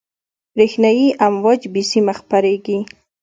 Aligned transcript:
برېښنایي 0.55 1.07
امواج 1.27 1.61
بې 1.73 1.83
سیمه 1.91 2.13
خپرېږي. 2.19 2.77